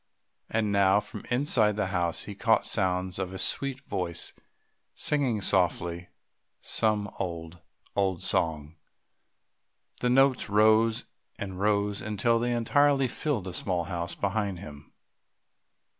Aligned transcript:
And 0.49 0.71
now 0.71 0.99
from 0.99 1.25
inside 1.29 1.75
the 1.75 1.85
house 1.93 2.23
he 2.23 2.33
caught 2.33 2.65
sounds 2.65 3.19
of 3.19 3.31
a 3.33 3.37
sweet 3.37 3.79
voice 3.81 4.33
singing 4.95 5.43
softly 5.43 6.09
some 6.59 7.07
old, 7.19 7.59
old 7.95 8.23
song. 8.23 8.77
The 9.99 10.09
notes 10.09 10.49
rose 10.49 11.05
and 11.37 11.59
rose 11.59 12.01
until 12.01 12.39
they 12.39 12.51
entirely 12.51 13.07
filled 13.07 13.43
the 13.43 13.53
small 13.53 13.83
house 13.83 14.15
behind 14.15 14.57
him. 14.57 14.91